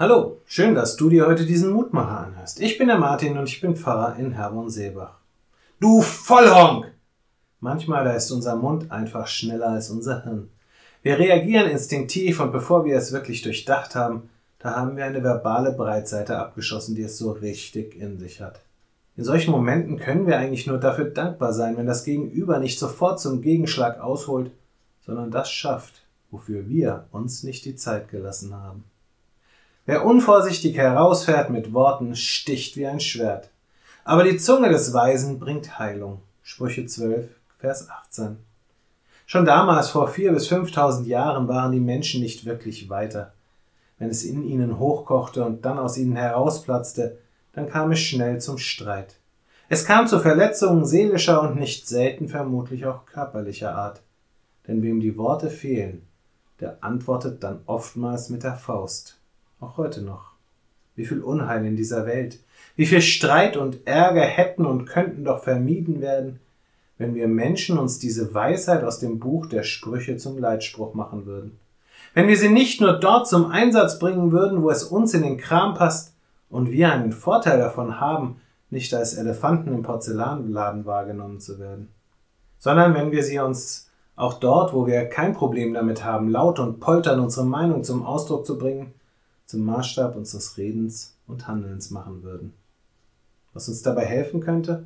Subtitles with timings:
[0.00, 2.58] Hallo, schön, dass du dir heute diesen Mutmacher anhörst.
[2.58, 5.18] Ich bin der Martin und ich bin Pfarrer in Herborn-Seebach.
[5.78, 6.90] Du Vollhonk!
[7.60, 10.48] Manchmal da ist unser Mund einfach schneller als unser Hirn.
[11.02, 15.72] Wir reagieren instinktiv und bevor wir es wirklich durchdacht haben, da haben wir eine verbale
[15.72, 18.62] Breitseite abgeschossen, die es so richtig in sich hat.
[19.18, 23.20] In solchen Momenten können wir eigentlich nur dafür dankbar sein, wenn das Gegenüber nicht sofort
[23.20, 24.50] zum Gegenschlag ausholt,
[25.04, 28.84] sondern das schafft, wofür wir uns nicht die Zeit gelassen haben.
[29.90, 33.50] Wer unvorsichtig herausfährt mit Worten, sticht wie ein Schwert.
[34.04, 36.22] Aber die Zunge des Weisen bringt Heilung.
[36.44, 38.36] Sprüche 12, Vers 18.
[39.26, 43.32] Schon damals, vor vier bis fünftausend Jahren, waren die Menschen nicht wirklich weiter.
[43.98, 47.18] Wenn es in ihnen hochkochte und dann aus ihnen herausplatzte,
[47.52, 49.16] dann kam es schnell zum Streit.
[49.68, 54.02] Es kam zu Verletzungen seelischer und nicht selten vermutlich auch körperlicher Art.
[54.68, 56.06] Denn wem die Worte fehlen,
[56.60, 59.19] der antwortet dann oftmals mit der Faust
[59.60, 60.32] auch heute noch.
[60.96, 62.38] Wie viel Unheil in dieser Welt,
[62.76, 66.40] wie viel Streit und Ärger hätten und könnten doch vermieden werden,
[66.98, 71.58] wenn wir Menschen uns diese Weisheit aus dem Buch der Sprüche zum Leitspruch machen würden.
[72.12, 75.38] Wenn wir sie nicht nur dort zum Einsatz bringen würden, wo es uns in den
[75.38, 76.14] Kram passt
[76.50, 81.88] und wir einen Vorteil davon haben, nicht als Elefanten im Porzellanladen wahrgenommen zu werden,
[82.58, 86.80] sondern wenn wir sie uns auch dort, wo wir kein Problem damit haben, laut und
[86.80, 88.92] poltern unsere Meinung zum Ausdruck zu bringen,
[89.50, 92.52] zum Maßstab unseres Redens und Handelns machen würden.
[93.52, 94.84] Was uns dabei helfen könnte,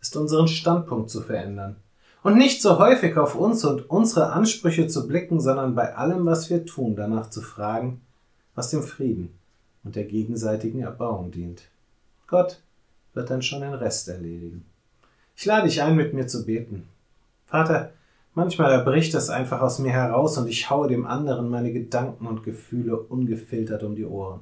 [0.00, 1.76] ist unseren Standpunkt zu verändern
[2.24, 6.50] und nicht so häufig auf uns und unsere Ansprüche zu blicken, sondern bei allem, was
[6.50, 8.00] wir tun, danach zu fragen,
[8.56, 9.38] was dem Frieden
[9.84, 11.62] und der gegenseitigen Erbauung dient.
[12.26, 12.60] Gott
[13.14, 14.64] wird dann schon den Rest erledigen.
[15.36, 16.88] Ich lade dich ein, mit mir zu beten.
[17.46, 17.92] Vater,
[18.34, 22.44] Manchmal erbricht es einfach aus mir heraus und ich haue dem anderen meine Gedanken und
[22.44, 24.40] Gefühle ungefiltert um die Ohren.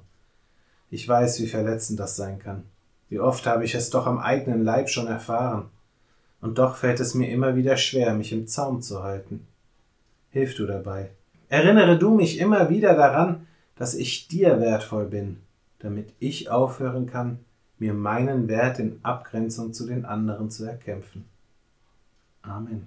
[0.91, 2.65] Ich weiß, wie verletzend das sein kann.
[3.09, 5.71] Wie oft habe ich es doch am eigenen Leib schon erfahren.
[6.41, 9.47] Und doch fällt es mir immer wieder schwer, mich im Zaum zu halten.
[10.31, 11.11] Hilf du dabei.
[11.49, 15.39] Erinnere du mich immer wieder daran, dass ich dir wertvoll bin,
[15.81, 17.41] damit ich aufhören kann,
[17.79, 21.25] mir meinen Wert in Abgrenzung zu den anderen zu erkämpfen.
[22.43, 22.87] Amen.